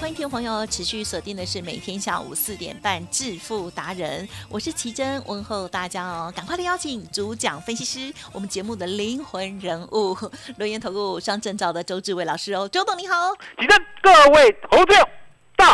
[0.00, 6.32] 欢迎听众朋友持续锁定的是每天下午四点半《致富达人》，我是奇珍，问候大家哦！
[6.34, 10.16] 赶快的邀请主讲分析师，我们节目的灵魂人物，
[10.56, 15.08] 轮言投顾双证照的周志伟老师哦，周董你好，奇珍，各位投票
[15.56, 15.66] 大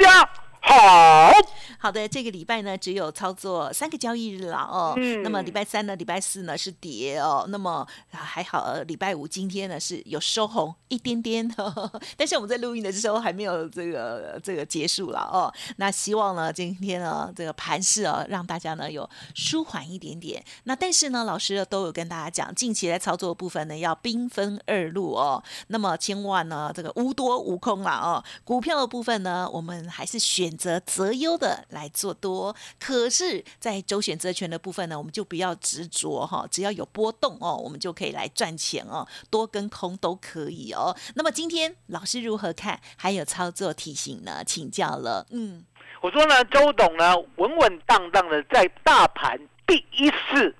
[0.00, 0.28] 家
[0.62, 1.30] 好。
[1.80, 4.94] 好的，这个礼拜呢只有操作三个交易日了哦。
[4.96, 5.22] 嗯。
[5.22, 7.46] 那么礼拜三呢、礼拜四呢是跌哦。
[7.48, 15.54] 那么还好，礼拜五今天呢是有收红一点点呵呵， 但是我们在录音的时候还没有这个这个结束了哦。
[15.76, 20.44] 那希望呢今天呢这个盘势啊让大家呢有舒缓一点点。
[20.64, 25.40] 那但是呢老师都有跟大家讲，近期在操作部分呢要兵分二路哦。
[25.68, 28.24] 那么千万呢这个无多无空啦哦。
[28.42, 31.66] 股票的部分呢我们还是选择择优的。
[31.70, 40.96] 来做多，可是，在周选择权的部分呢，我们就不要执着哈，只要有波动哦，我们就可以来赚钱哦，多跟空都可以哦。
[41.14, 42.80] 那么今天老师如何看？
[42.96, 44.42] 还有操作提醒呢？
[44.44, 45.26] 请教了。
[45.30, 45.64] 嗯，
[46.00, 50.54] 我说呢，周董呢，稳稳当当的在大盘第一次，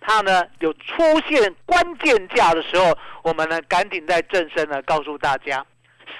[0.00, 5.64] 他呢有出现关键价的时候，我们呢赶紧在正身呢告诉大家，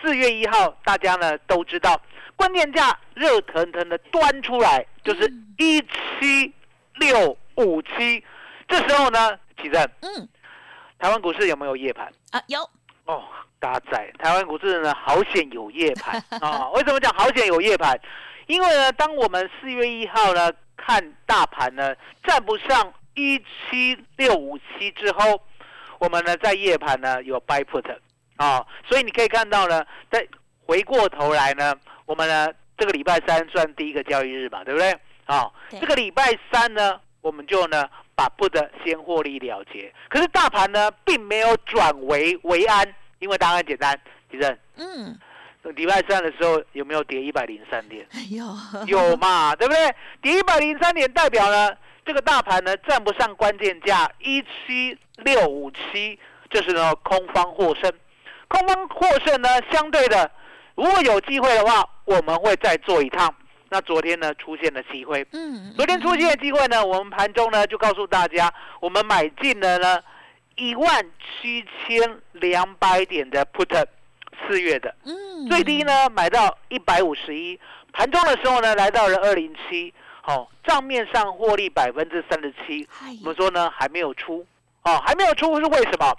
[0.00, 2.00] 四月一号大家呢都知道。
[2.36, 6.54] 关键价热腾腾的端出来，就是一七
[6.94, 8.24] 六五七。
[8.68, 10.28] 这时候呢，奇正，嗯，
[11.00, 12.40] 台湾股市有没有夜盘啊？
[12.46, 12.60] 有
[13.06, 13.24] 哦，
[13.58, 16.70] 大仔，台湾股市呢好险有夜盘 啊！
[16.74, 17.98] 为什么讲好险有夜盘？
[18.46, 25.42] 因为呢，当我们四月一号呢看大盘呢站不上一七六五七之后，
[25.98, 27.82] 我们呢在夜盘呢有 buy put
[28.38, 30.26] 啊，所以你可以看到呢，在
[30.64, 31.74] 回过头来呢。
[32.06, 34.98] 我们呢，这个礼拜三算第一个交易日嘛，对不对？
[35.26, 39.92] 好，这个礼拜三呢，我们就呢把不得先获利了结。
[40.08, 44.00] 可是大盘呢，并没有转为为安，因为答案简单，
[44.30, 44.58] 其正。
[44.76, 45.18] 嗯。
[45.74, 48.06] 礼拜三的时候有没有跌一百零三点？
[48.30, 48.46] 有。
[48.88, 49.94] 有嘛，对不对？
[50.22, 51.76] 跌一百零三点代表呢，
[52.06, 56.18] 这个大盘呢站不上关键价一七六五七，
[56.48, 57.92] 就是呢空方获胜。
[58.48, 60.30] 空方获胜呢，相对的。
[60.74, 63.34] 如果有机会的话，我们会再做一趟。
[63.70, 68.50] 那昨天呢出现了机会，嗯，昨天出现的机会呢，我们盘中呢就告诉大家，
[68.80, 70.00] 我们买进了呢
[70.56, 73.84] 一万七千两百点的 put，
[74.46, 77.60] 四月的，嗯，最低呢买到一百五十一，
[77.92, 79.92] 盘中的时候呢来到了二零七，
[80.22, 82.88] 好，账面上获利百分之三十七，
[83.20, 84.46] 我们说呢还没有出，
[84.84, 86.16] 哦，还没有出是为什么？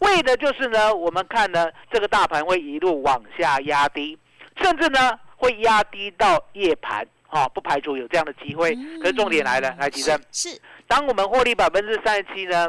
[0.00, 4.18] 为的就是呢，我们看呢，这个大盘会一路往下压低，
[4.56, 8.76] 甚至呢会压低到夜盘，哈，不排除有这样的机会。
[9.00, 12.66] 可是重点来了，来提升，是，当我们获利百分之三十七呢，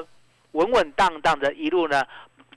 [0.53, 2.03] 稳稳当当的一路呢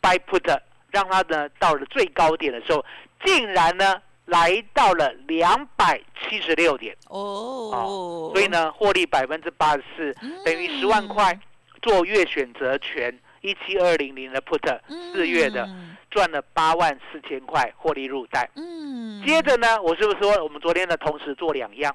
[0.01, 0.59] ，buy put，
[0.91, 2.85] 让它呢到了最高点的时候，
[3.25, 10.15] 竟然呢来到了两百七十六点，哦，所以呢获利百分之八十四，
[10.45, 11.37] 等于十万块
[11.83, 13.19] 做月选择权。
[13.41, 14.81] 一七二零零的 put
[15.13, 15.69] 四月的
[16.11, 18.49] 赚了八万四千块获利入袋。
[18.57, 21.95] 嗯，接着呢，我是不是说我们昨天的同时做两样？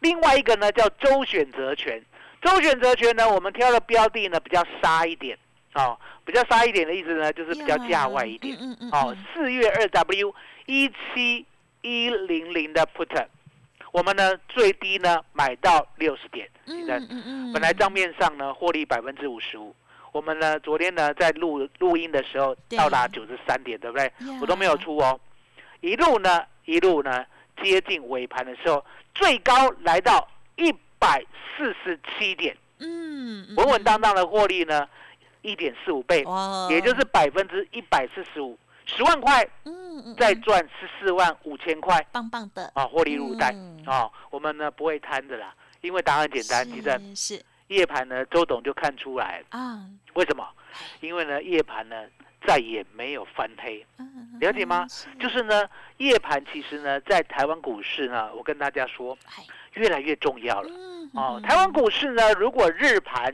[0.00, 2.02] 另外一个呢叫周选择权。
[2.42, 5.38] 周选择权呢，我们挑的标的呢比较杀一点，
[5.74, 8.56] 哦，比较杀一点的意思呢就是比较价外一点。
[8.92, 10.34] 哦，四月二 W
[10.66, 11.44] 一七
[11.82, 13.26] 一零零的 put，
[13.92, 16.48] 我们呢最低呢买到六十点。
[16.66, 17.52] 嗯嗯嗯。
[17.52, 19.74] 本来账面上呢获利百分之五十五。
[20.12, 24.12] 我们呢，昨天呢，在录录音的时候到达九十三点，对不对？
[24.40, 25.18] 我都没有出哦，
[25.80, 27.24] 一路呢，一路呢，
[27.62, 28.84] 接近尾盘的时候，
[29.14, 30.26] 最高来到
[30.56, 31.24] 一百
[31.56, 34.88] 四十七点，嗯，稳稳当当的获利呢，
[35.42, 36.24] 一点四五倍，
[36.68, 42.70] 也就是百分之一百四十五，十万块，嗯，再赚十四万五千块，棒棒的。
[42.74, 43.54] 啊，获利入袋。
[43.86, 47.44] 啊，我们呢不会贪的啦，因为答案简单，其实是。
[47.70, 49.80] 夜盘呢，周董就看出来啊？
[50.14, 50.44] 为什么？
[51.00, 52.04] 因为呢，夜盘呢
[52.44, 53.86] 再也没有翻黑，
[54.40, 54.84] 了解吗？
[55.20, 55.68] 就是呢，
[55.98, 59.16] 夜盘其实呢，在台湾股市呢，我跟大家说，
[59.74, 60.68] 越来越重要了。
[61.14, 63.32] 哦，台湾股市呢，如果日盘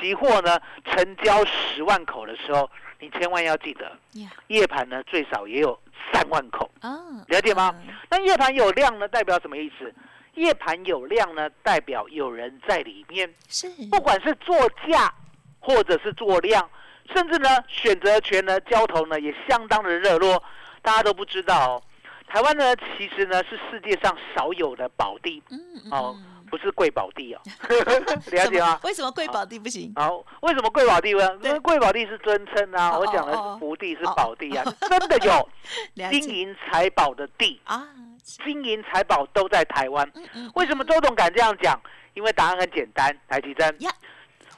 [0.00, 2.68] 期货呢成交十万口的时候，
[2.98, 3.96] 你千万要记得，
[4.48, 5.78] 夜盘呢最少也有
[6.12, 6.68] 三万口。
[7.28, 7.72] 了解吗？
[8.10, 9.94] 那夜盘有量呢，代表什么意思？
[10.36, 13.34] 夜盘有量呢，代表有人在里面。
[13.48, 14.56] 是，不管是做
[14.88, 15.12] 价，
[15.58, 16.70] 或者是做量，
[17.14, 20.42] 甚至呢选择权呢交投呢也相当的热络。
[20.82, 21.82] 大家都不知道，
[22.28, 25.42] 台湾呢其实呢是世界上少有的宝地。
[25.50, 25.58] 嗯
[25.90, 26.16] 哦，
[26.50, 27.40] 不是贵宝地哦。
[28.30, 28.78] 了解吗？
[28.84, 29.92] 为什么贵宝地不行？
[29.96, 31.38] 好，为什么贵宝地呢？
[31.42, 32.98] 因为贵宝地是尊称啊。
[32.98, 35.48] 我讲的是福地，是宝地啊，真的有
[36.10, 37.88] 金银财宝的地啊。
[38.26, 40.10] 金银财宝都在台湾，
[40.54, 41.80] 为什么周董敢这样讲？
[42.14, 43.76] 因为答案很简单，台积珍。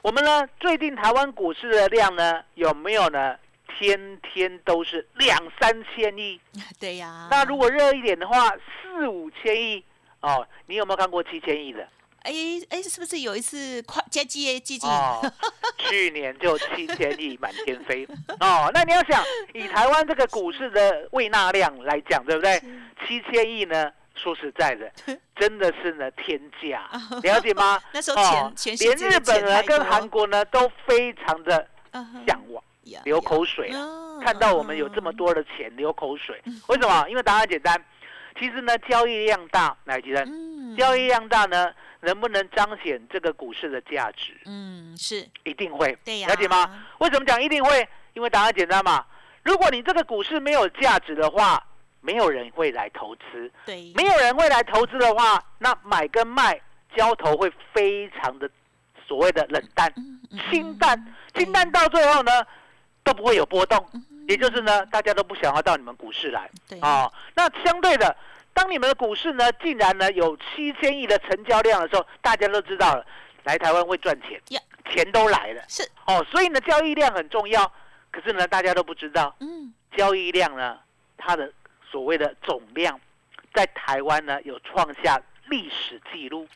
[0.01, 3.35] 我们呢，最近台湾股市的量呢，有没有呢？
[3.77, 6.41] 天天都是两三千亿。
[6.79, 7.27] 对呀。
[7.29, 9.83] 那如果热一点的话，四五千亿
[10.21, 10.45] 哦。
[10.65, 11.87] 你有没有看过七千亿的？
[12.23, 12.33] 哎
[12.69, 14.89] 哎，是不是有一次快接接接近？
[15.77, 18.07] 去年就七千亿满天飞
[18.39, 18.69] 哦。
[18.73, 19.23] 那你要想，
[19.53, 22.61] 以台湾这个股市的未纳量来讲，对不对？
[23.07, 23.91] 七千亿呢？
[24.15, 24.91] 说实在的，
[25.37, 26.89] 真的是呢天价，
[27.23, 27.79] 了解吗？
[27.93, 31.65] 那时候钱全连日本呢跟韩国呢都非常的
[32.27, 32.61] 向往，
[33.05, 34.19] 流口水啊！
[34.21, 37.07] 看到我们有这么多的钱流口水，为什么？
[37.07, 37.81] 因为答案简单，
[38.37, 41.71] 其实呢交易量大，来吉人，交易量大呢。
[42.01, 44.39] 能不能彰显这个股市的价值？
[44.45, 46.85] 嗯，是一定会，对呀，了解吗？
[46.99, 47.87] 为什么讲一定会？
[48.13, 49.05] 因为答案简单嘛。
[49.43, 51.61] 如果你这个股市没有价值的话，
[52.01, 53.51] 没有人会来投资。
[53.65, 56.59] 对，没有人会来投资的话，那买跟卖
[56.95, 58.49] 交投会非常的
[59.07, 59.93] 所谓的冷淡、
[60.49, 62.31] 清淡、清淡，到最后呢
[63.03, 63.85] 都不会有波动。
[64.27, 66.49] 也就是呢，大家都不想要到你们股市来。
[66.67, 68.15] 对啊，那相对的。
[68.53, 73.05] 当你们的股市呢，竟然呢有七千亿的成交量的时候，大家都知道了，
[73.43, 74.41] 来台湾会赚钱，
[74.91, 75.83] 钱都来了，是。
[76.05, 77.71] 哦，所以呢交易量很重要。
[78.11, 80.79] 可是呢，大家都不知道，嗯，交易量呢，
[81.17, 81.51] 它的
[81.89, 82.99] 所谓的总量，
[83.53, 86.47] 在台湾呢有创下历史记录，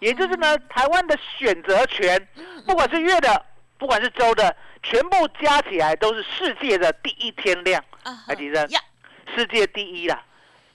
[0.00, 2.28] 也就是呢，台湾的选择权，
[2.66, 3.46] 不管是月的，
[3.78, 7.82] 不管是周的，全部加起来都是世界的第一天量，
[8.26, 8.68] 海迪生，
[9.34, 10.22] 世界第一啦。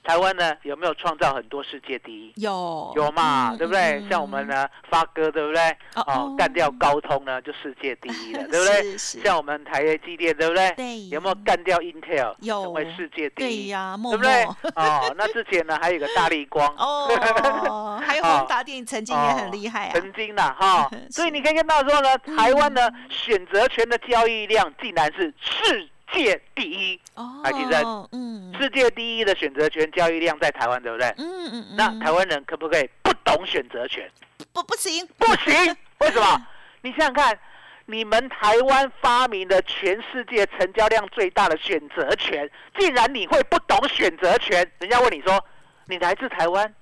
[0.03, 2.33] 台湾呢有没有创造很多世界第一？
[2.35, 4.05] 有有嘛，对不对？
[4.09, 5.61] 像我们呢发哥，对不对？
[5.95, 8.97] 哦，干掉高通呢就世界第一了， 对不对？
[8.97, 10.71] 像我们台积机电，对不对？
[10.75, 11.07] 对。
[11.07, 12.35] 有没有干掉 Intel？
[12.39, 14.43] 有，成为世界第一呀，对不对？
[14.75, 20.89] 哦，那之前呢还有个大力光哦，还有 宏达电曾经也很厉害啊，曾经的哈。
[21.09, 25.89] 所以你可以看到说呢，台湾呢选择权的交易量竟然是世。
[26.13, 26.99] 界第一，
[27.43, 31.07] 海基珍，嗯，世界第一的选择权交易量在台湾，对不对？
[31.17, 31.75] 嗯嗯嗯。
[31.75, 34.09] 那台湾人可不可以不懂选择权？
[34.51, 35.75] 不，不行，不行。
[35.99, 36.47] 为什么？
[36.81, 37.37] 你想想看，
[37.85, 44.69] 你们台湾发明的全世界成交量最大的选择权，竟然你会不懂选择权？
[44.79, 45.43] 人家问你说，
[45.87, 46.73] 你来自台湾，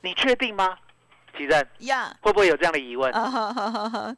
[0.00, 0.76] 你确定吗？
[1.36, 3.10] 奇正呀，会不会有这样的疑问？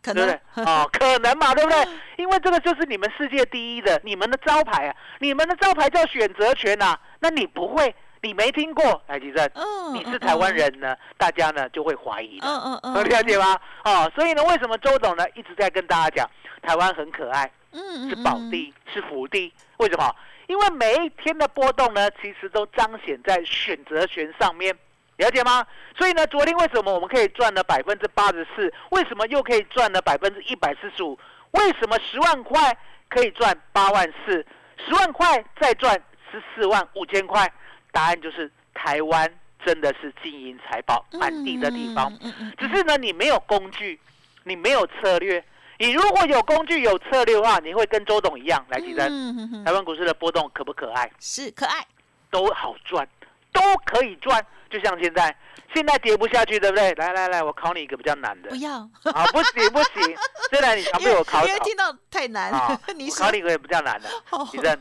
[0.03, 0.29] 可能，
[0.67, 1.87] 哦，可能嘛，对不对？
[2.17, 6.99] 因为这个就是你们世界第一的，你们的招牌啊，你们的招牌叫选择权呐。
[7.21, 9.03] 那你不会，你没听过？
[9.07, 9.49] 哎，奇正，
[9.93, 12.47] 你是台湾人呢，大家呢就会怀疑的。
[12.47, 13.59] 嗯嗯嗯， 了解吗？
[13.85, 16.31] 哦，所以呢，为什么周董呢一直在跟大家讲，
[16.63, 19.53] 台湾很可爱，嗯是宝地，是福地？
[19.79, 20.15] 为什么？
[20.47, 24.77] 因为每一天的波动呢，其实都彰显在选择权上面。
[25.17, 25.67] 了解吗？
[25.97, 28.73] 所以呢，昨天为什么我们可以赚了百分之八十四？
[28.91, 31.19] 为什么又可以赚了百分之一百四十五？
[31.53, 32.77] 为什么十万块
[33.09, 34.45] 可以赚八万四，
[34.87, 35.95] 十万块再赚
[36.31, 37.51] 十四万五千块。
[37.93, 39.33] 答案就是台湾
[39.65, 42.13] 真的是金银财宝满地的地方，
[42.59, 44.01] 只是呢你没有工具，
[44.43, 45.45] 你没有策略。
[45.79, 49.65] 你如果有工具有策略的话，你会跟周董一样来提升。
[49.65, 51.11] 台湾股市的波动可不可爱？
[51.21, 51.87] 是可爱，
[52.31, 53.09] 都好赚，
[53.55, 54.45] 都可以赚。
[54.69, 55.35] 就像现在，
[55.73, 56.93] 现在跌不下去，对不对？
[56.95, 58.49] 来来来，我考你一个比较难的。
[58.49, 58.79] 不要
[59.15, 60.17] 啊，不行不行，
[60.51, 62.53] 虽然你常被我考，因为听到太难。
[62.97, 64.09] 你考你一个比较难的，
[64.53, 64.77] 李正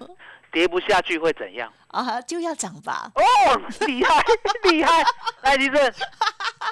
[0.51, 1.71] 跌不下去会怎样？
[1.89, 3.11] 啊，就要涨吧。
[3.13, 3.21] 哦，
[3.85, 4.23] 厉害
[4.63, 5.03] 厉害，
[5.43, 5.93] 来李正，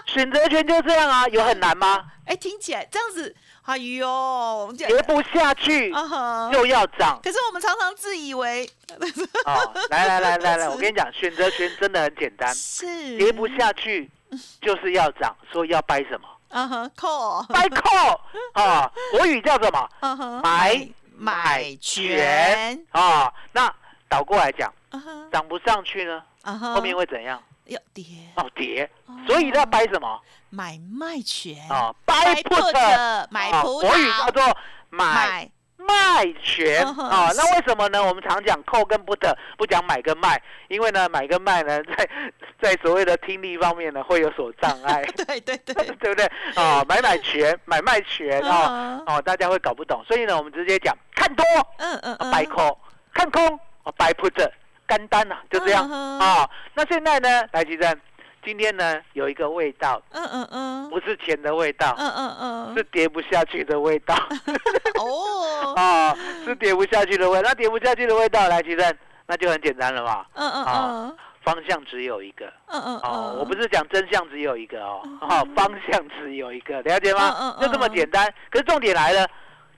[0.07, 2.03] 选择权就这样啊，有很难吗？
[2.25, 3.35] 哎，听起来这样子。
[3.65, 5.89] 哎呦，跌不下去
[6.51, 7.19] 又要涨。
[7.23, 8.69] 可是我们常常自以为，
[9.45, 14.09] 哦，来来来来来， 我跟你讲，选择权真的很简单，是跌不下去
[14.61, 16.27] 就是要涨，所以要掰什么？
[16.49, 18.19] 啊哈，call，掰 call
[18.53, 20.41] 啊，国语叫什么？
[20.43, 23.31] 买买权啊。
[23.53, 23.73] 那
[24.09, 24.73] 倒过来讲，
[25.31, 26.21] 涨不上去呢，
[26.59, 27.41] 后面会怎样？
[27.65, 28.03] 要跌
[28.35, 28.89] 哦，跌，
[29.27, 30.21] 所以要掰什么？
[30.49, 31.55] 买卖权。
[31.69, 34.57] 啊，buy put，买葡萄，国语叫做
[34.89, 36.83] 买卖权。
[36.99, 37.31] 啊。
[37.35, 38.03] 那为什么呢？
[38.03, 42.09] 我们常讲 call 跟 put，不讲买跟卖，因为呢，买跟卖呢， 在
[42.61, 45.01] 在所谓的听力方面呢，会有所障碍。
[45.03, 46.25] 对 对对，对不对？
[46.55, 51.45] 啊，买买权，买卖权啊，哦，大家会搞不懂，所以呢，我们直接讲看多，
[51.77, 52.77] 嗯嗯嗯，buy call，
[53.13, 53.41] 看空
[53.97, 54.51] ，buy put，
[54.91, 55.89] 干单呐，就这样。
[55.89, 56.49] 啊。
[56.73, 57.97] 那现在呢，来吉正。
[58.43, 64.15] 今天呢，有一个味道，嗯嗯嗯，不是钱的味道，嗯嗯嗯，是跌不下去的味道，
[64.99, 77.35] 哦， 啊，是跌不下去的味，那跌不下去的味道，来，其实那就很简单了嘛，嗯嗯嗯，方向只有一个，嗯嗯哦，我不是讲真相只有一个哦，哦，方向只有一个，了解吗？
[77.39, 78.27] 嗯嗯，就这么简单。
[78.49, 79.27] 可是重点来了，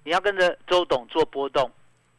[0.05, 1.70] 你要跟着周董做波动，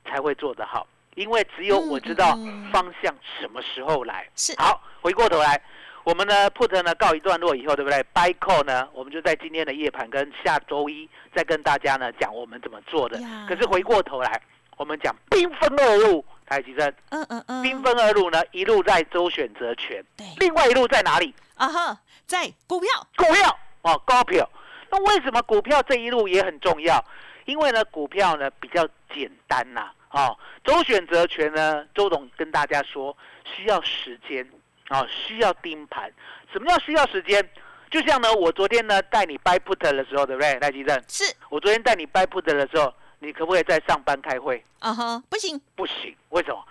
[0.04, 2.38] 才会做得好，因为只有我知道
[2.72, 4.28] 方向什么时候来。
[4.34, 5.60] 是，好，回过头来。
[6.04, 13.18] 我们呢，put 呢告一段落以后，对不对？buy call 呢，我们就在今天的夜盘跟下周一再跟大家呢讲我们怎么做的。
[13.48, 14.38] 可是回过头来，
[14.76, 21.34] 我们讲兵分二路，台积电，嗯嗯嗯，兵分二路呢，一路在周选择权，对，另外一路在哪里？
[21.54, 24.46] 啊哈，在股票，股票哦，高票。
[24.90, 27.02] 那为什么股票这一路也很重要？
[27.46, 34.48] 因为呢，股票呢比较简单呐，哦，周选择权呢，周董跟大家说需要时间。
[34.88, 36.12] 啊，需要盯盘。
[36.52, 37.42] 什么叫需要时间？
[37.90, 40.58] 就像呢，我昨天呢带你 buy put 的时候，对不对？
[40.60, 44.62] 赖吉正，是我昨天带你 buy put 的时候，你可不可以在上班开会？
[44.80, 46.14] 啊哈，不行，不行。
[46.28, 46.62] 为什么？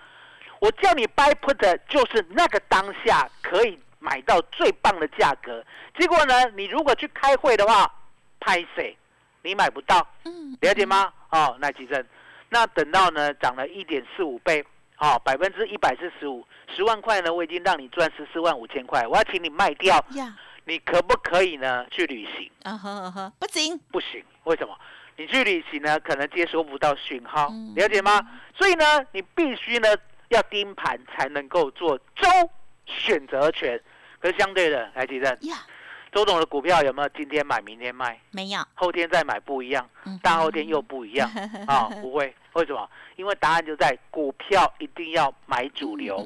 [0.60, 5.64] 我叫你 buy put 就是那个当下可以买到最棒的价格。
[5.98, 7.92] 结果呢，你如果去开会的话，
[8.38, 8.96] 拍谁？
[9.42, 10.06] 你买不到。
[10.24, 11.12] 嗯，了解吗？
[11.30, 12.06] 哦，赖吉正，
[12.50, 14.64] 那等到呢涨了一点四五倍。
[14.96, 20.02] 好，百分之一百四十五，十万块呢，我已经让你赚十四万五千块，我要请你卖掉，
[20.66, 21.84] 你可不可以呢？
[21.90, 22.48] 去旅行？
[22.62, 24.74] 啊哈哈，不行，不行，为什么？
[25.16, 28.20] 你去旅行呢，可能接收不到讯号，了解吗？
[28.56, 29.88] 所以呢，你必须呢
[30.28, 32.28] 要盯盘才能够做周
[32.86, 33.78] 选择权，
[34.20, 35.36] 可是相对的，来提正。
[36.14, 38.20] 周董的股票有没有今天买明天卖？
[38.30, 39.84] 没有，后天再买不一样，
[40.22, 41.28] 大后天又不一样
[41.66, 41.90] 啊？
[42.00, 42.88] 不会，为什么？
[43.16, 46.24] 因为答案就在股票一定要买主流，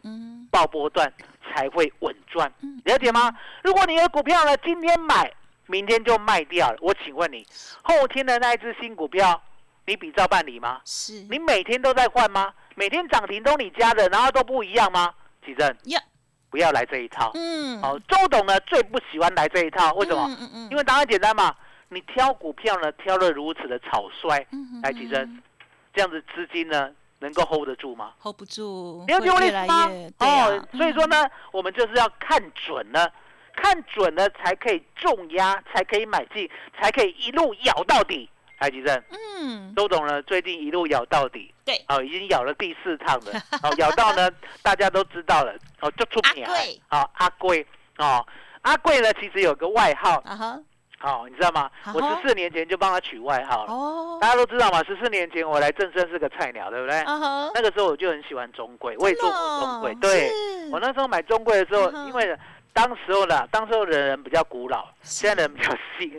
[0.50, 1.10] 爆波段
[1.42, 2.52] 才会稳赚，
[2.84, 3.34] 了解吗？
[3.62, 5.32] 如果你的股票呢今天买，
[5.66, 7.46] 明天就卖掉了，我请问你，
[7.82, 9.42] 后天的那一只新股票，
[9.86, 10.82] 你比照办理吗？
[10.84, 12.52] 是你每天都在换吗？
[12.74, 15.14] 每天涨停都你家的，然后都不一样吗？
[15.46, 15.74] 启正。
[16.50, 17.30] 不要来这一套。
[17.34, 20.26] 嗯，好，周董呢最不喜欢来这一套，为什么？
[20.40, 21.54] 嗯嗯因为答案简单嘛，
[21.88, 24.46] 你挑股票呢挑的如此的草率，
[24.82, 25.40] 来提升，
[25.94, 29.90] 这样子资金呢能够 hold 得住吗？hold 不住，了解我意思吗？
[30.18, 33.12] 哦，所以说呢，我们就是要看准了，
[33.54, 36.48] 看准了才可以重压，才可以买进，
[36.80, 38.28] 才可以一路咬到底。
[38.58, 44.28] 海吉正，嗯，周董呢，最近一路咬到底，对，哦，已经咬了第四趟了， 哦，咬到呢，
[44.62, 46.44] 大家都知道了，哦，就出名，
[46.90, 47.64] 哦，阿贵，
[47.98, 48.26] 哦，
[48.62, 50.60] 阿贵呢，其实有个外号，啊哈，
[51.02, 51.70] 哦，你知道吗？
[51.94, 56.98] 我十四年前就帮他取外号了，哦，大家都知道嘛，十四年前我来正生是个菜鸟，对不对？
[57.02, 60.32] 啊那个时候我就很喜欢中贵，我也做过中贵，对，
[60.72, 62.36] 我那时候买中贵的时候，因为。
[62.78, 66.16] 当时候呢，当时候的人比较古老，现在人比较新。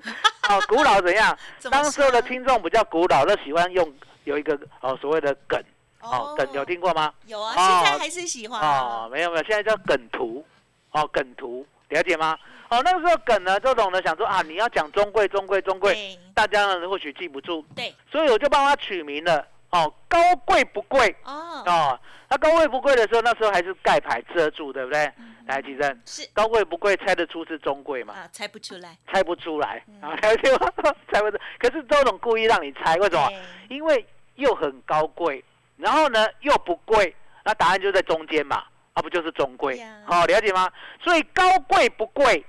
[0.49, 1.37] 哦，古老怎样？
[1.71, 3.93] 当时候的听众比较古老，都喜欢用
[4.25, 5.57] 有一个哦所谓的梗，
[6.01, 7.13] 哦梗有听过吗？
[7.27, 8.59] 有啊，现在还是喜欢。
[8.59, 10.45] 哦，没有没有，现在叫梗图，
[10.91, 12.37] 哦梗图，了解吗？
[12.67, 21.99] 哦，那个时候梗呢，周董呢想说啊，你要讲中贵中贵中贵，大家呢或许记不住，对，所以我就帮他取名了哦，高贵不贵哦，哦，
[22.29, 25.11] 它高贵不贵的时候，那时候还是盖牌遮住，对不对？
[25.45, 28.13] 来，吉正，是高贵不贵，猜得出是中贵吗？
[28.13, 30.71] 啊，猜不出来，猜不出来啊，了解吗？
[31.11, 31.37] 猜不出。
[31.59, 33.29] 可是周董故意让你猜，为什么？
[33.69, 35.43] 因为又很高贵，
[35.77, 39.95] 然后呢又不贵，那答案就在中间嘛，啊，不就是中贵呀？
[40.05, 40.69] 好、了解吗？
[41.03, 42.43] 所以高贵不贵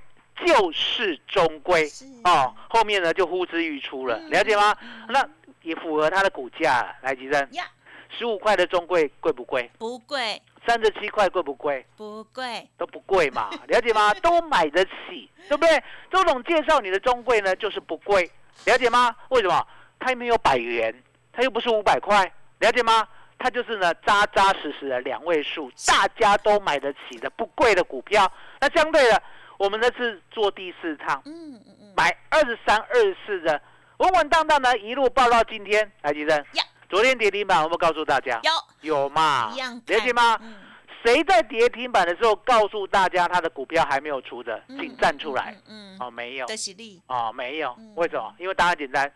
[0.45, 4.75] 就是中贵是哦，后面呢就呼之欲出了，嗯了解吗？
[4.81, 5.27] 嗯那
[5.63, 7.63] 也符合它的股价，来吉正，呀，
[8.09, 9.69] 十五块的中贵贵不贵？
[9.77, 11.85] 不贵三十七块贵不贵？
[11.97, 14.13] 不贵，都不贵嘛， 了解吗？
[14.15, 15.83] 都买得起，对不对？
[16.11, 18.29] 周董介绍你的中贵呢，就是不贵，
[18.65, 19.15] 了解吗？
[19.29, 19.65] 为什么？
[19.99, 20.93] 它没有百元，
[21.31, 23.07] 它又不是五百块，了解吗？
[23.37, 28.31] 它就是呢扎扎实实的两位数，大家都买得起的不贵的股票。
[28.59, 29.23] 那相对的，
[29.57, 33.59] 我们呢是做第四趟，嗯嗯嗯，买二十三、二十四的，
[34.01, 35.89] 稳稳当当的一路报到今天。
[36.01, 36.43] 来，吉生，
[36.89, 38.41] 昨天跌停板，我们告诉大家？
[38.41, 38.51] 有。
[38.81, 40.39] 有嘛，了解吗？
[40.41, 40.55] 嗯。
[41.03, 46.47] 谁在跌停板的时候告诉大家他的股票还没有出的，嗯请站出来。，嗯，嗯哦，没有。
[46.47, 47.75] 的实力哦，没有。
[47.77, 48.33] 嗯，为什么？
[48.39, 49.11] 因为答案简单，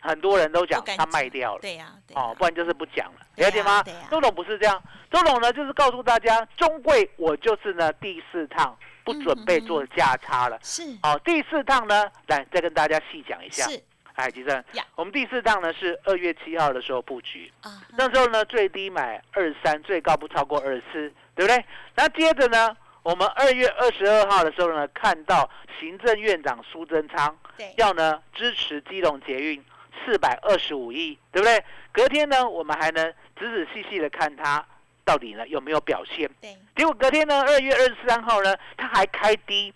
[0.00, 3.82] 很多人都讲他卖掉了，对呀，哦，不然就是不讲了，了解吗？
[4.10, 10.58] 周董不是这样，周董呢就是告诉大家，中贵我就是呢第四趟不准备做价差了。
[10.62, 10.82] 是。
[11.02, 13.68] 哦，第四趟呢，来再跟大家细讲一下。
[13.68, 13.82] 是
[14.18, 21.64] 哎，吉生呀，我们第四趟呢是二月七号的时候布局，啊，那时候呢，最低买二三，最高不超过二四，对不对？
[21.94, 25.48] 那接着呢，我们二月二十二号的时候呢，看到
[25.78, 29.64] 行政院长苏贞昌对，要呢支持基隆捷运
[30.04, 31.64] 四百二十五亿，对不对？
[31.92, 33.06] 隔天呢，我们还能
[33.38, 34.66] 仔仔细细的看他
[35.04, 36.28] 到底呢有没有表现。
[36.40, 39.72] 对，结果隔天呢，二月二十三号呢，他还开低，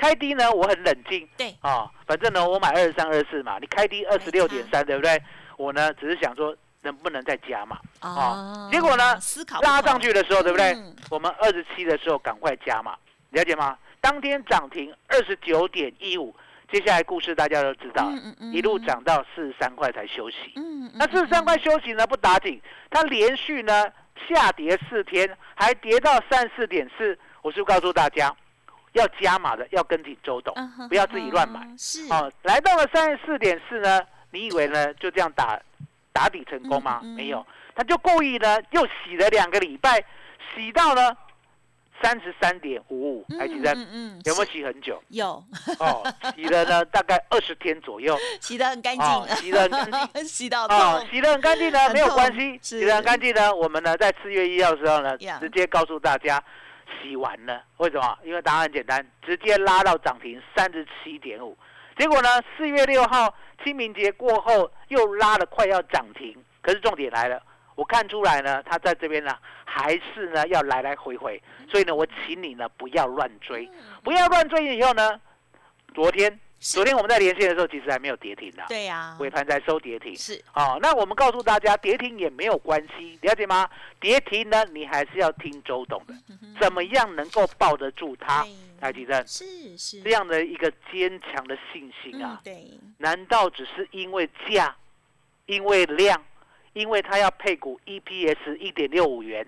[0.00, 5.20] 开低呢，我很冷静对，啊、反正呢，我买二十三、二十四嘛，你开低二十六点三，对不对？
[5.56, 7.76] 我呢只是想说能不能再加嘛。
[8.00, 10.72] 哦结果呢思考拉上去的时候，对不对？
[10.74, 12.94] 嗯我们二十七的时候赶快加嘛，
[13.30, 13.76] 了解吗？
[14.00, 16.32] 当天涨停二十九点一五，
[16.70, 20.52] 接下来故事大家都知道了，嗯嗯嗯一路涨到四十三块才休息。
[20.54, 23.84] 嗯，嗯那四十三块休息呢不打紧，它连续呢
[24.28, 27.18] 下跌四天，还跌到三十四点四。
[27.42, 28.32] 我是不是告诉大家，
[28.98, 30.54] 要加码的要跟紧周董，
[30.88, 31.60] 不要自己乱买。
[31.60, 32.12] 嗯是。
[32.12, 35.58] 哦，来到了三十四点四呢，你以为呢就这样打
[36.12, 37.00] 打底成功吗？
[37.02, 40.04] 没有，他就故意呢又洗了两个礼拜，
[40.54, 41.16] 洗到呢
[42.02, 45.02] 三十三点五五，还记得、嗯嗯有没有洗很久？
[45.08, 45.42] 有。
[45.80, 46.02] 哦，
[46.34, 56.42] 洗了呢 大概二十天左右，洗得很干哦净，洗得很干净， 洗到哦，洗得很干净呢，没有关痛系，洗得很干净呢，我们呢在四月一号的时候呢，直接告诉大家
[57.00, 58.18] 洗完了，为什么？
[58.22, 61.56] 因为答案很简单，直接拉到涨停三十七点五。
[61.96, 67.42] 结果呢，四月六号清明节过后又拉了快要涨停，可是重点来了，
[67.74, 73.68] 我看出来呢，他在这边呢还是呢要来来回回，所以呢，我请你呢不要乱追，
[74.04, 75.20] 不要乱追以后呢，
[75.94, 80.14] 昨天是昨天我们在连线的时候，其实还没有跌停的，对呀，尾盘才收跌停。
[80.16, 80.42] 是。
[80.54, 83.68] 哦，那我们告诉大家，跌停也没有关系，了解吗？
[84.00, 86.14] 跌停呢，你还是要听周董的，
[86.60, 88.42] 怎么样能够抱得住它？
[88.42, 88.80] 嗯对。
[88.80, 89.26] 台积电？
[89.26, 90.00] 是是。
[90.02, 94.76] 这样的一个坚强的信心嗯啊，对，难道只是因为价、
[95.46, 96.24] 因为量、
[96.74, 99.44] 因为它要配股 EPS 一点六五元，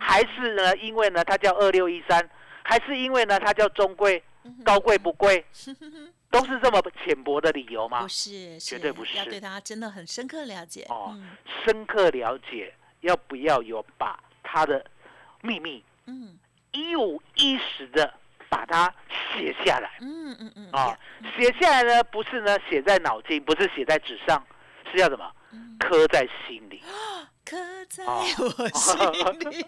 [0.00, 2.28] 还是呢因为呢它叫二六一三，
[2.64, 5.44] 还是因为呢它叫中贵、嗯高贵不贵，
[6.32, 8.08] 都是这么浅薄的理由吗不？
[8.08, 11.30] 是，绝对不是要对他真的很深刻了解哦嗯
[11.64, 14.84] 深刻了解，要不要有把他的
[15.42, 16.36] 秘密嗯
[16.72, 18.12] 一五一十的
[18.48, 18.92] 把它
[19.36, 20.98] 写下来嗯嗯嗯啊呀？
[21.38, 24.42] 写下来呢，不是呢写在脑筋，不是写在纸上，
[24.90, 25.30] 是要什么？
[25.52, 26.82] 嗯刻在心里。
[27.44, 27.56] 刻
[27.90, 28.96] 在哦我心
[29.50, 29.60] 里，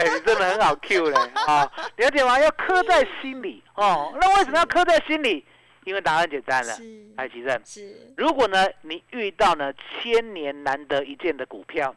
[0.00, 1.70] 哎，你真的很好 Q 嘞啊！
[1.96, 2.38] 了解吗？
[2.40, 4.16] 要刻在心里哦。
[4.20, 5.44] 那为什么要刻在心里？
[5.84, 6.74] 因为答案简单了。
[6.74, 11.94] 是哎，其正，是如果呢你遇到呢千年难得一见的股票，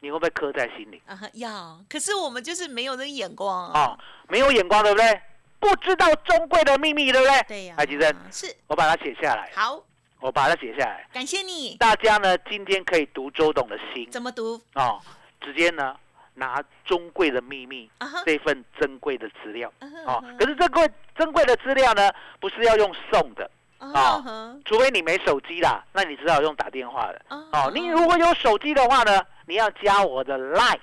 [0.00, 1.00] 你会不会刻在心里？
[1.06, 5.20] 啊要，可是我们就是没有那个眼光哦，没有眼光，对不对？
[5.60, 7.42] 不知道中贵的秘密，对不对？
[7.48, 9.82] 对呀，海吉生，是我把它写下来，好，
[10.20, 11.06] 我把它写下来。
[11.12, 15.00] 感谢你，大家呢今天可以读周董的心怎么读哦，
[15.40, 15.96] 直接呢
[16.38, 17.90] 拿中贵的秘密？
[18.24, 19.72] 这份珍贵的资料。
[20.06, 24.56] 哦可是这贵珍贵的资料呢，不是要用送的，啊哦哈。
[24.64, 27.20] 除非你没手机啦，那你只好用打电话的。
[27.28, 30.78] 啊哦，你如果有手机的话呢，你要加我的 line，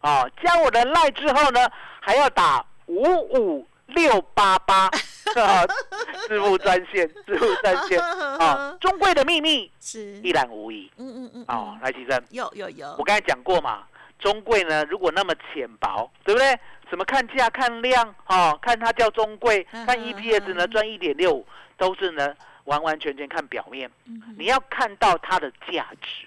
[0.00, 4.88] 哦，加我的 line 之后呢，还要打五五六八八，
[6.28, 8.00] 支付专线，支付专线。
[8.00, 10.00] 啊， 中贵的秘密是。
[10.22, 10.90] 一览无遗。
[10.96, 12.22] 嗯嗯嗯，哦，来提升。
[12.30, 13.84] 有有有，我刚才讲过嘛，
[14.18, 16.58] 中贵呢，如果那么浅薄，对不对？
[16.90, 21.46] 什么看价看量，哦，看它叫中贵，看 EPS 呢赚一点六五，
[21.76, 23.90] 都是呢完完全全看表面。
[24.38, 26.26] 你要看到它的价值，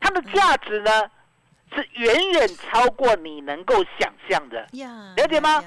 [0.00, 0.90] 它的价值呢
[1.74, 4.66] 是远远超过你能够想象的。
[4.72, 5.62] 呀，了解吗？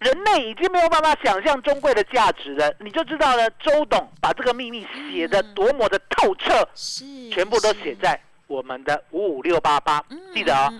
[0.00, 3.48] 人类已经没有办法想象中贵的价值了，你就知道了。
[3.50, 10.72] 周董把这个秘密写的多么的透彻，是，全部都写在我们的五五六八八，记得哦。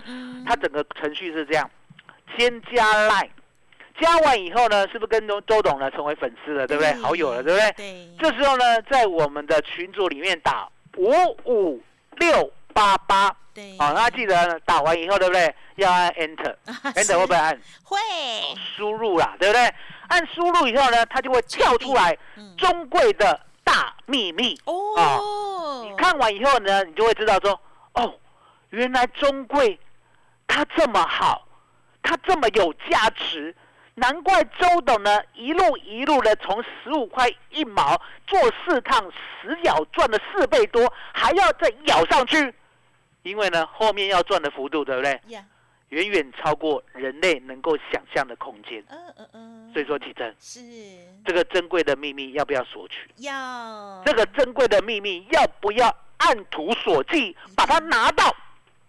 [0.47, 1.69] 嗯，它整个程序是这样：
[2.37, 3.29] 先加 line，
[3.99, 6.93] 加完以后呢，是不是跟周周董呢成为粉丝了，对不对？
[6.95, 7.71] 好友了，对不对？
[7.73, 11.11] 对，这时候呢，在我们的群组里面打五
[11.45, 11.81] 五
[12.17, 15.53] 六八八，对，好，那记得打完以后，对不对？
[15.75, 17.61] 要按 enter，enter 会 不会按？
[17.83, 17.97] 会，
[18.75, 19.73] 输入啦，对不对？
[20.07, 24.59] 按输入以后呢，它就会跳出来嗯中贵的大秘密。
[24.65, 27.59] 哦，你看完以后呢，你就会知道说，
[27.93, 28.13] 哦，
[28.71, 29.77] 原来中贵
[30.47, 31.47] 它这么好，
[32.01, 33.53] 它这么有价值，
[33.95, 42.53] 难怪周董呢一路一路的从十五块一毛做四趟死咬赚了四倍多，还要再咬上去，
[43.23, 45.19] 因为呢后面要赚的幅度，对不对？
[45.27, 45.43] 呀，
[45.89, 48.83] 远远超过人类能够想象的空间。
[48.89, 50.59] 嗯嗯嗯，所以说，启真，是
[51.25, 53.09] 这个珍贵的秘密要不要索取？
[53.17, 58.35] 要这个珍贵的秘密要不要按图索骥把它拿到？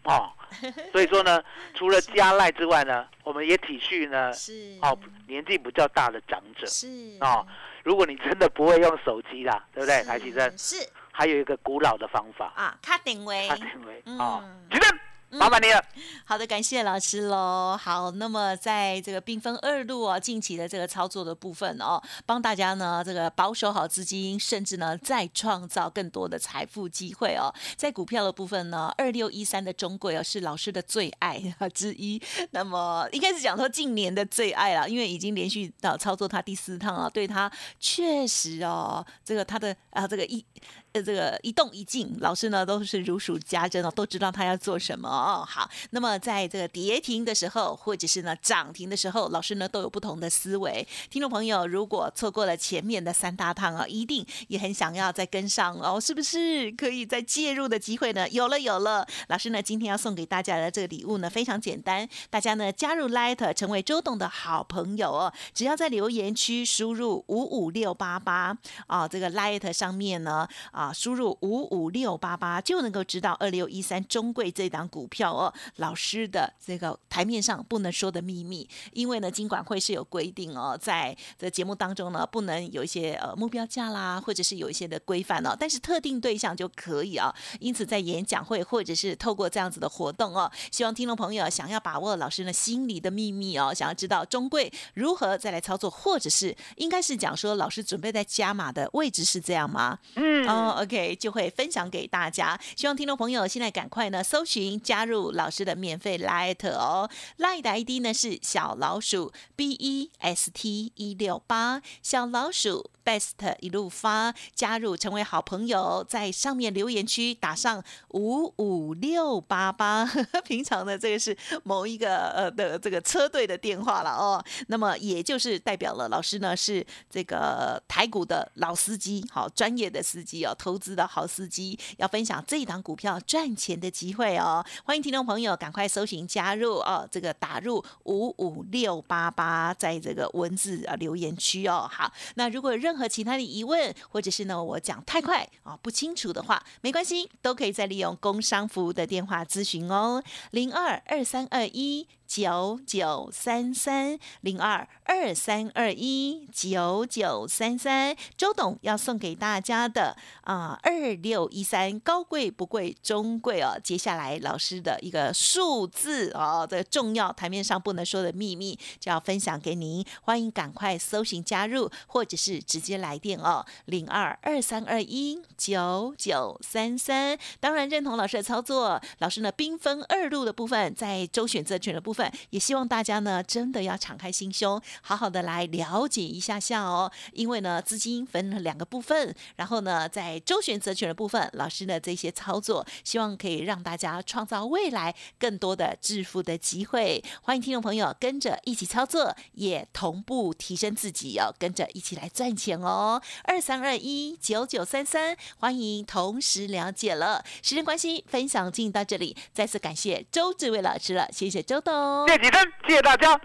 [0.04, 0.32] 哦，
[0.92, 1.42] 所以说呢，
[1.74, 4.78] 除了加赖之外呢，我们也体恤呢，是。
[4.82, 6.66] 哦，年纪比较大的长者。
[6.66, 6.88] 是。
[7.20, 7.46] 哦。
[7.84, 10.02] 如果你真的不会用手机啦，对不对？
[10.04, 10.76] 台启生是。
[11.10, 14.40] 还有一个古老的方法，啊，卡定位卡定位哦。
[14.44, 15.00] 嗯，启真，
[15.30, 15.84] 麻烦你了。
[16.24, 17.76] 好的，感谢老师喽。
[17.78, 27.52] 好，那么在这个缤纷二路哦，近期的这个操作的部分哦，帮大家呢这个保守好资金，甚至呢再创造更多的财富机会哦。
[27.76, 31.42] 在股票的部分呢，二六一三的中贵哦是老师的最爱
[31.74, 32.20] 之一。
[32.52, 40.44] 那么应该是讲说近年的最爱了，因为已经连续到操作它第四趟了，对它确实哦，这个它的啊这个一
[40.92, 45.44] 这个一动一静，老师呢都是如数家珍哦，都知道他要做什么哦。
[45.46, 50.86] 好，那么在这个跌停的时候，或者是呢涨停的时候，老师呢都有不同的思维。
[51.10, 58.28] 听众朋友，如果错过了前面的三大趟啊，一定也很想要再跟上哦，是不是可以再介入的机会呢？
[58.30, 59.06] 有了，有了。
[59.28, 70.48] 老师呢今天要送给大家的这个礼物呢非常简单，大家呢加入 Light 成为周董的好朋友哦，只要在留言区输入五五六八八啊，这个 Light 上面呢
[70.94, 99.98] 输入五五六八八就能够知道二六一三中贵这档股票哦，老师的这个台面上不能说的秘密，因为呢金管会是有规定哦，在这节目当中呢不能有一些呃目标价啦，或者是有一些的规范哦，但是特定对象就可以啊，因此在演讲会或者是透过这样子的活动哦，希望听众朋友想要把握老师呢心里的秘密哦，想要知道中贵如何再来操作，或者是应该是讲说老师准备在加码的位置是这样吗？
[100.14, 102.58] 嗯，哦，OK，就会分享给大家。
[102.76, 120.04] 希望听众朋友现在赶快呢搜寻加入老师的免费 Light 哦，Light 的 ID 呢是小老鼠 B E S T 一六八，小老鼠 Best 一路发，加入成为好朋友，在上面留言区打上五五六八八，
[120.44, 134.62] 平常的这个是某一个呃的这个车队的电话了哦，那么也就是代表了老师呢是这个台股的老司机，好专业的司机哦，投资的好司机，要分享这一档股票赚钱的机会哦。
[134.84, 141.88] 欢迎听众朋友赶快搜寻加入哦，这个打入五五六八八，在这个文字啊留言区哦。
[141.90, 152.08] 好，那如果有和其他的疑问，或者是呢我讲太快啊不清楚的话，没关系，都可以再利用工商服务的电话咨询哦，零二二三二一。
[152.28, 163.80] 九九三三零二二三二一九九三三，周董要送给大家的啊二六一三高贵不贵中贵哦。
[163.82, 177.38] 接下来老师的一个数字哦的重要台面上不能说的秘密，就要分享给您，欢迎赶快搜寻加入，或者是直接来电哦零二二三二一九九三三。
[177.58, 182.17] 当然认同老师的操作，老师呢兵分二路的部分，在周选择权的部分。
[182.18, 187.10] 分，也希望大家呢真的要敞开心胸，好好的来了解一下下哦。
[187.32, 197.22] 因为呢，资金分了两个部分，然后呢，在周选择权的部分，老师的这些操作，希望可以让大家创造未来更多的致富的机会。
[197.42, 203.22] 欢迎听众朋友跟着一起操作，也同步提升自己哦，跟着一起来赚钱哦。
[203.44, 207.44] 二三二一九九三三，欢迎同时了解了。
[207.62, 213.40] 时间关系，分享进行到这里，再次感谢周志伟老师了，谢谢周董，谢启生，谢谢大家，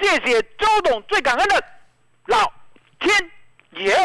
[0.00, 1.64] 谢谢周董，最感恩的
[2.26, 2.52] 老
[3.00, 3.14] 天
[3.82, 3.96] 爷。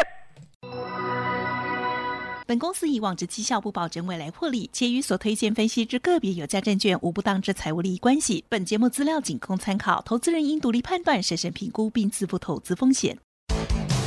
[2.46, 8.44] 本公司以往之绩效不保证未来获利，且与所推荐分析之个别有价证券无不当之财务利益关系。
[8.50, 13.18] 本节目资料仅供参考，投资人应独立判断、审慎评估并自负投资风险。